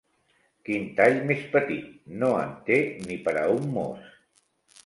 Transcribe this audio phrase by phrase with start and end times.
[0.69, 1.91] Quin tall més petit:
[2.23, 4.13] no en té ni per a un mos.